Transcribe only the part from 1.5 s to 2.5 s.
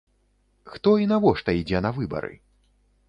ідзе на выбары?